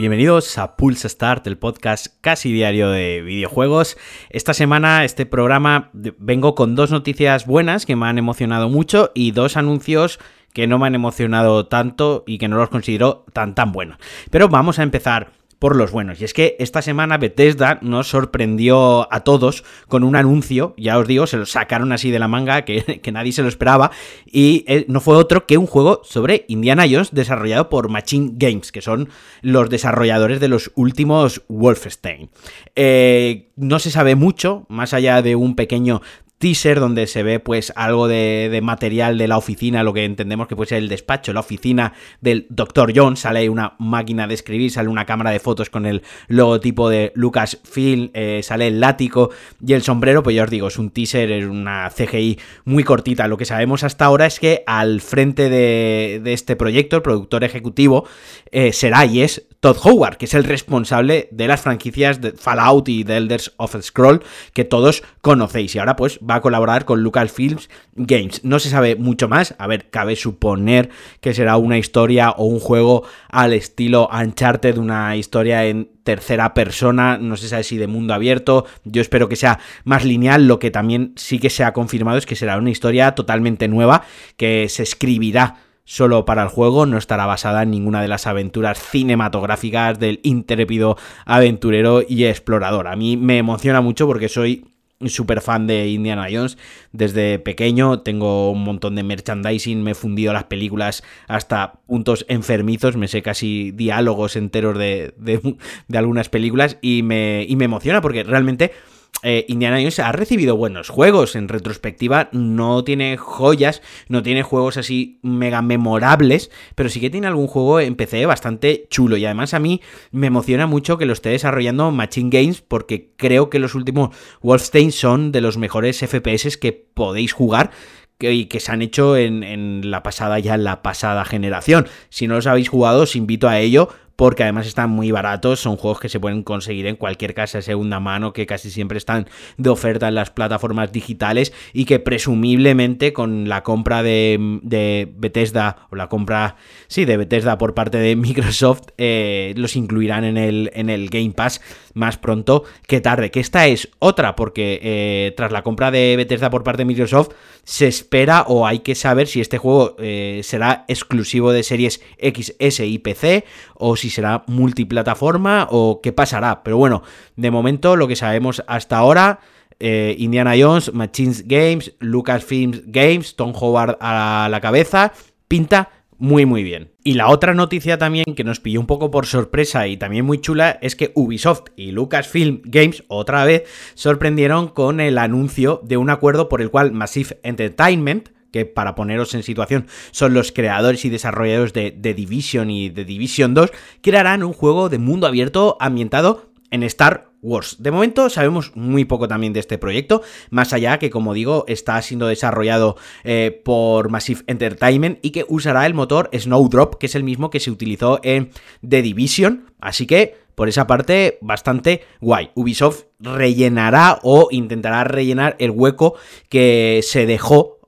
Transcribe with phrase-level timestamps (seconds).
[0.00, 3.98] Bienvenidos a Pulse Start, el podcast casi diario de videojuegos.
[4.30, 9.32] Esta semana, este programa, vengo con dos noticias buenas que me han emocionado mucho y
[9.32, 10.18] dos anuncios
[10.54, 13.98] que no me han emocionado tanto y que no los considero tan tan buenos.
[14.30, 16.20] Pero vamos a empezar por los buenos.
[16.20, 21.06] Y es que esta semana Bethesda nos sorprendió a todos con un anuncio, ya os
[21.06, 23.92] digo, se lo sacaron así de la manga, que, nadie se lo esperaba,
[24.26, 28.72] y eh, no fue otro que un juego sobre Indiana Jones desarrollado por Machine Games,
[28.72, 29.10] que son
[29.42, 32.30] los desarrolladores de los últimos Wolfenstein.
[32.74, 36.00] Eh, no se sabe mucho, más allá de un pequeño
[36.40, 40.56] teaser donde se ve pues algo de, material de la oficina, lo que entendemos que
[40.56, 42.94] puede ser el despacho, la oficina del Dr.
[42.96, 47.12] John, sale una máquina de escribir, sale una cámara de fotos con el logotipo de
[47.14, 49.28] Lucasfilm, eh, sale el látigo
[49.64, 53.28] y el sombrero, pues ya os digo, es un teaser, es una CGI muy cortita.
[53.28, 58.06] Lo que sabemos hasta ahora es que al frente de, este proyecto, el productor ejecutivo,
[58.50, 62.88] eh, será y es Todd Howard, que es el responsable de las franquicias de Fallout
[62.88, 64.22] y The Elders of Scroll
[64.54, 65.74] que todos conocéis.
[65.74, 68.44] Y ahora pues va a colaborar con Lucasfilms Games.
[68.44, 69.54] No se sabe mucho más.
[69.58, 75.16] A ver, cabe suponer que será una historia o un juego al estilo Uncharted, una
[75.16, 79.60] historia en tercera persona, no se sabe si de mundo abierto, yo espero que sea
[79.84, 83.14] más lineal, lo que también sí que se ha confirmado es que será una historia
[83.14, 84.02] totalmente nueva,
[84.36, 88.78] que se escribirá solo para el juego, no estará basada en ninguna de las aventuras
[88.78, 92.86] cinematográficas del intrépido aventurero y explorador.
[92.86, 94.66] A mí me emociona mucho porque soy
[95.06, 96.58] súper fan de Indiana Jones.
[96.92, 102.96] Desde pequeño, tengo un montón de merchandising, me he fundido las películas hasta puntos enfermizos,
[102.96, 108.24] me sé casi diálogos enteros de, de, algunas películas y me, y me emociona porque
[108.24, 108.72] realmente
[109.22, 111.36] eh, Indiana Jones ha recibido buenos juegos.
[111.36, 117.26] En retrospectiva, no tiene joyas, no tiene juegos así mega memorables, pero sí que tiene
[117.26, 119.16] algún juego en PC bastante chulo.
[119.16, 123.50] Y además, a mí me emociona mucho que lo esté desarrollando Machine Games, porque creo
[123.50, 127.70] que los últimos Wolfenstein son de los mejores FPS que podéis jugar
[128.18, 131.86] y que se han hecho en, en, la pasada ya en la pasada generación.
[132.10, 133.88] Si no los habéis jugado, os invito a ello
[134.20, 137.62] porque además están muy baratos, son juegos que se pueden conseguir en cualquier casa de
[137.62, 139.26] segunda mano, que casi siempre están
[139.56, 145.96] de oferta en las plataformas digitales y que presumiblemente con la compra de, Bethesda o
[145.96, 150.90] la compra, sí, de Bethesda por parte de Microsoft, eh, los incluirán en el, en
[150.90, 151.62] el Game Pass
[151.94, 153.30] más pronto que tarde.
[153.30, 157.30] Que esta es otra, porque eh, tras la compra de Bethesda por parte de Microsoft,
[157.64, 162.80] se espera o hay que saber si este juego eh, será exclusivo de series XS
[162.80, 163.44] y PC
[163.74, 166.62] o si será multiplataforma o qué pasará.
[166.62, 167.02] Pero bueno,
[167.36, 169.40] de momento lo que sabemos hasta ahora...
[169.82, 175.14] Eh, Indiana Jones, Machines Games, Lucasfilms Games, Tom Howard a la cabeza,
[175.48, 175.88] pinta
[176.20, 176.92] muy muy bien.
[177.02, 180.38] Y la otra noticia también que nos pilló un poco por sorpresa y también muy
[180.38, 186.10] chula es que Ubisoft y Lucasfilm Games otra vez sorprendieron con el anuncio de un
[186.10, 191.10] acuerdo por el cual Massive Entertainment, que para poneros en situación son los creadores y
[191.10, 193.70] desarrolladores de The Division y The Division 2,
[194.02, 197.76] crearán un juego de mundo abierto ambientado en Star Wars.
[197.78, 202.00] De momento sabemos muy poco también de este proyecto, más allá que como digo está
[202.02, 207.24] siendo desarrollado eh, por Massive Entertainment y que usará el motor Snowdrop, que es el
[207.24, 208.50] mismo que se utilizó en
[208.86, 212.50] The Division, así que por esa parte bastante guay.
[212.54, 216.16] Ubisoft rellenará o intentará rellenar el hueco
[216.50, 217.79] que se dejó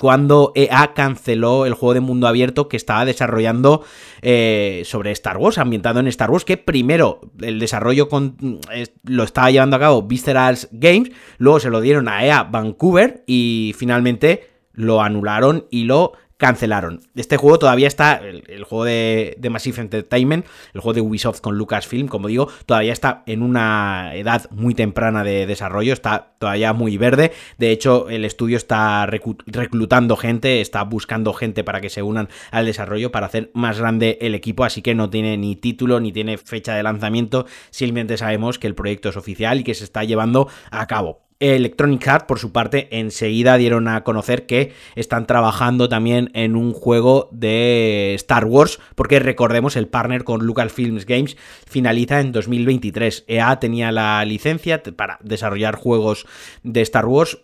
[0.00, 3.82] cuando EA canceló el juego de mundo abierto que estaba desarrollando
[4.22, 8.60] eh, sobre Star Wars, ambientado en Star Wars, que primero el desarrollo con,
[9.04, 13.74] lo estaba llevando a cabo Visceral Games, luego se lo dieron a EA Vancouver y
[13.76, 17.00] finalmente lo anularon y lo cancelaron.
[17.16, 22.06] Este juego todavía está, el, juego de, Massive Entertainment, el juego de Ubisoft con Lucasfilm,
[22.06, 27.32] como digo, todavía está en una edad muy temprana de desarrollo, está todavía muy verde.
[27.58, 32.66] De hecho, el estudio está reclutando gente, está buscando gente para que se unan al
[32.66, 36.38] desarrollo, para hacer más grande el equipo, así que no tiene ni título ni tiene
[36.38, 40.48] fecha de lanzamiento, simplemente sabemos que el proyecto es oficial y que se está llevando
[40.70, 41.27] a cabo.
[41.40, 46.72] Electronic Arts, por su parte, enseguida dieron a conocer que están trabajando también en un
[46.72, 51.36] juego de Star Wars, porque recordemos, el partner con Lucasfilms Games
[51.66, 53.24] finaliza en 2023.
[53.28, 56.26] EA tenía la licencia para desarrollar juegos
[56.64, 57.38] de Star Wars,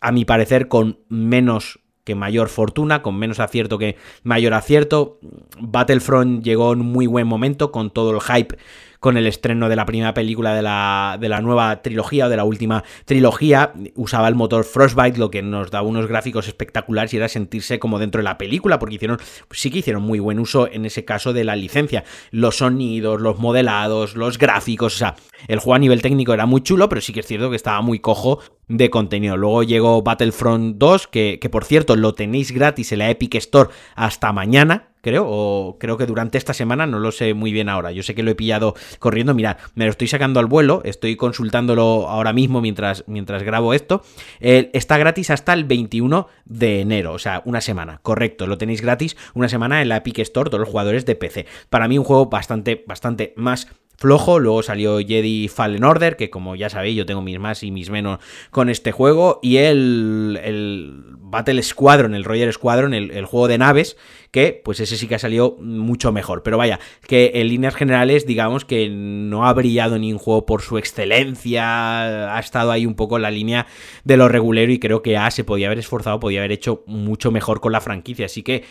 [0.00, 5.18] a mi parecer, con menos que mayor fortuna, con menos acierto que mayor acierto.
[5.58, 8.56] Battlefront llegó en un muy buen momento con todo el hype
[9.00, 12.36] con el estreno de la primera película de la, de la nueva trilogía o de
[12.36, 13.72] la última trilogía.
[13.94, 17.98] Usaba el motor Frostbite, lo que nos daba unos gráficos espectaculares y era sentirse como
[17.98, 19.18] dentro de la película, porque hicieron,
[19.50, 22.04] sí que hicieron muy buen uso en ese caso de la licencia.
[22.30, 25.16] Los sonidos, los modelados, los gráficos, o sea,
[25.46, 27.80] el juego a nivel técnico era muy chulo, pero sí que es cierto que estaba
[27.82, 29.36] muy cojo de contenido.
[29.36, 33.70] Luego llegó Battlefront 2, que, que por cierto lo tenéis gratis en la Epic Store
[33.94, 37.92] hasta mañana, creo, o creo que durante esta semana, no lo sé muy bien ahora.
[37.92, 41.16] Yo sé que lo he pillado corriendo, mirad, me lo estoy sacando al vuelo, estoy
[41.16, 44.02] consultándolo ahora mismo mientras, mientras grabo esto.
[44.40, 49.16] está gratis hasta el 21 de enero, o sea, una semana, correcto, lo tenéis gratis
[49.34, 51.46] una semana en la Epic Store, todos los jugadores de PC.
[51.70, 53.68] Para mí un juego bastante, bastante más
[53.98, 54.38] flojo.
[54.38, 57.90] Luego salió Jedi Fallen Order, que como ya sabéis, yo tengo mis más y mis
[57.90, 59.40] menos con este juego.
[59.42, 63.96] Y el, el Battle Squadron, el Roger Squadron, el, el, juego de naves,
[64.30, 66.42] que pues ese sí que ha salido mucho mejor.
[66.42, 70.62] Pero vaya, que en líneas generales, digamos que no ha brillado ni un juego por
[70.62, 73.66] su excelencia, ha estado ahí un poco en la línea
[74.04, 77.30] de lo regulero y creo que A se podía haber esforzado, podía haber hecho mucho
[77.30, 78.26] mejor con la franquicia.
[78.26, 78.64] Así que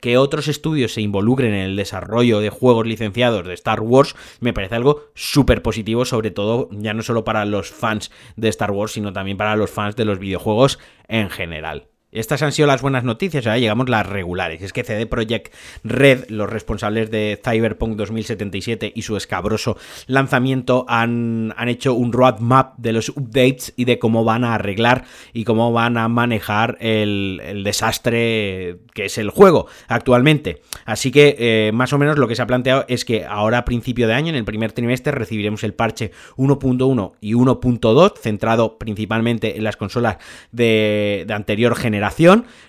[0.00, 4.52] que otros estudios se involucren en el desarrollo de juegos licenciados de Star Wars me
[4.52, 8.92] parece algo súper positivo, sobre todo ya no solo para los fans de Star Wars,
[8.92, 10.78] sino también para los fans de los videojuegos
[11.08, 11.91] en general.
[12.12, 14.60] Estas han sido las buenas noticias, ahora llegamos las regulares.
[14.60, 19.78] Es que CD Projekt Red, los responsables de Cyberpunk 2077 y su escabroso
[20.08, 25.04] lanzamiento, han, han, hecho un roadmap de los updates y de cómo van a arreglar
[25.32, 30.60] y cómo van a manejar el, desastre que es el juego actualmente.
[30.84, 33.64] Así que eh, más o menos lo que se ha planteado es que ahora a
[33.64, 39.56] principio de año, en el primer trimestre, recibiremos el parche 1.1 y 1.2, centrado principalmente
[39.56, 40.18] en las consolas
[40.50, 42.01] de anterior generación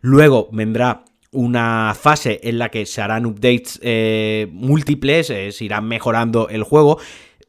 [0.00, 5.86] Luego vendrá una fase en la que se harán updates eh, múltiples, eh, se irán
[5.86, 6.98] mejorando el juego.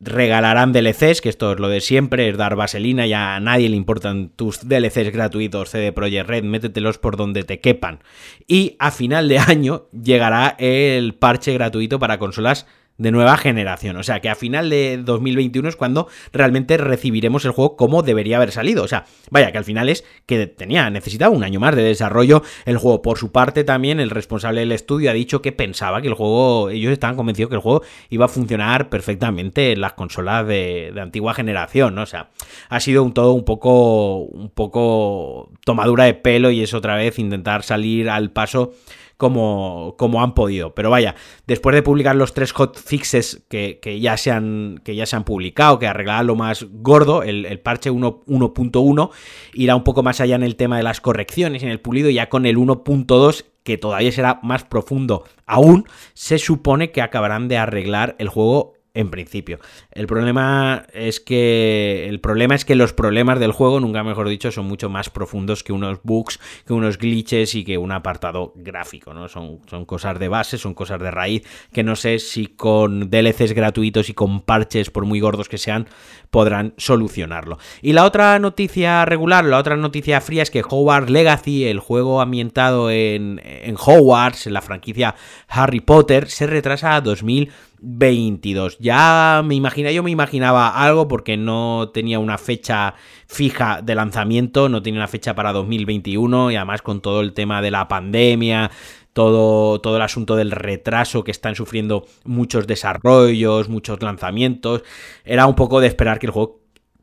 [0.03, 3.75] Regalarán DLCs, que esto es lo de siempre, es dar vaselina, ya a nadie le
[3.75, 7.99] importan tus DLCs gratuitos CD Projekt Red, métetelos por donde te quepan.
[8.47, 12.65] Y a final de año llegará el parche gratuito para consolas
[12.97, 13.97] de nueva generación.
[13.97, 18.37] O sea que a final de 2021 es cuando realmente recibiremos el juego como debería
[18.37, 18.83] haber salido.
[18.83, 22.43] O sea, vaya que al final es que tenía, necesitaba un año más de desarrollo
[22.65, 23.01] el juego.
[23.01, 26.69] Por su parte también el responsable del estudio ha dicho que pensaba que el juego,
[26.69, 31.33] ellos estaban convencidos que el juego iba a funcionar perfectamente en las consolas de, antigua
[31.33, 32.03] generación, ¿no?
[32.03, 32.29] O sea,
[32.69, 37.17] ha sido un todo un poco, un poco tomadura de pelo y es otra vez
[37.17, 38.73] intentar salir al paso
[39.21, 40.73] como, como han podido.
[40.73, 41.13] Pero vaya,
[41.45, 45.25] después de publicar los tres hotfixes que, que, ya, se han, que ya se han
[45.25, 49.11] publicado, que arreglaban lo más gordo, el, parche 1.1
[49.53, 52.29] irá un poco más allá en el tema de las correcciones, en el pulido, ya
[52.29, 55.85] con el 1.2 que todavía será más profundo aún,
[56.15, 59.59] se supone que acabarán de arreglar el juego en principio.
[59.91, 64.51] El problema es que el problema es que los problemas del juego, nunca mejor dicho,
[64.51, 69.13] son mucho más profundos que unos bugs, que unos glitches y que un apartado gráfico,
[69.13, 69.29] ¿no?
[69.29, 73.53] Son, son cosas de base, son cosas de raíz que no sé si con DLCs
[73.53, 75.87] gratuitos y con parches por muy gordos que sean
[76.29, 77.59] podrán solucionarlo.
[77.81, 82.21] Y la otra noticia regular, la otra noticia fría es que Hogwarts Legacy, el juego
[82.21, 85.15] ambientado en, en Hogwarts, en la franquicia
[85.47, 88.77] Harry Potter, se retrasa a 2000 22.
[88.79, 92.93] Ya me imagina, yo me imaginaba algo porque no tenía una fecha
[93.27, 97.61] fija de lanzamiento, no tenía una fecha para 2021 y además con todo el tema
[97.61, 98.71] de la pandemia,
[99.13, 104.83] todo, todo el asunto del retraso que están sufriendo muchos desarrollos, muchos lanzamientos,
[105.25, 106.60] era un poco de esperar que el juego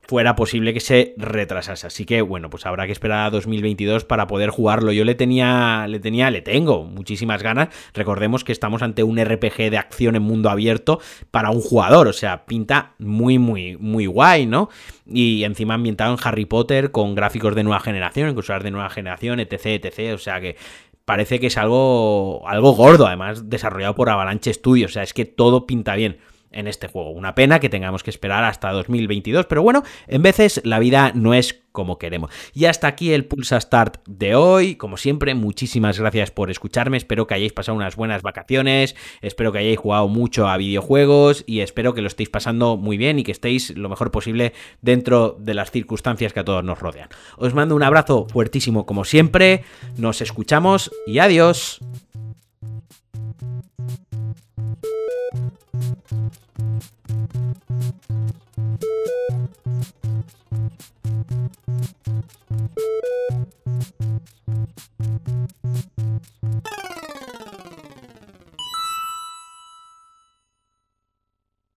[0.08, 1.86] fuera posible que se retrasase.
[1.86, 4.90] Así que bueno, pues habrá que esperar a 2022 para poder jugarlo.
[4.90, 7.68] Yo le tenía, le tenía, le tengo muchísimas ganas.
[7.92, 10.98] Recordemos que estamos ante un RPG de acción en mundo abierto
[11.30, 14.70] para un jugador, o sea, pinta muy, muy, muy guay, ¿no?
[15.06, 19.40] Y encima ambientado en Harry Potter con gráficos de nueva generación, incluso de nueva generación,
[19.40, 20.14] etc, etc.
[20.14, 20.56] O sea que
[21.04, 24.92] parece que es algo, algo gordo, además desarrollado por Avalanche Studios.
[24.92, 26.16] O sea, es que todo pinta bien
[26.52, 27.10] en este juego.
[27.10, 31.34] Una pena que tengamos que esperar hasta 2022, pero bueno, en veces la vida no
[31.34, 32.32] es como queremos.
[32.54, 34.74] Y hasta aquí el Pulsa Start de hoy.
[34.74, 36.96] Como siempre, muchísimas gracias por escucharme.
[36.96, 38.96] Espero que hayáis pasado unas buenas vacaciones.
[39.20, 43.20] Espero que hayáis jugado mucho a videojuegos y espero que lo estéis pasando muy bien
[43.20, 47.10] y que estéis lo mejor posible dentro de las circunstancias que a todos nos rodean.
[47.36, 49.62] Os mando un abrazo fuertísimo como siempre.
[49.96, 51.80] Nos escuchamos y adiós.